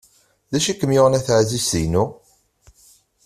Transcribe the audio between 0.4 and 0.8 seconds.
D acu i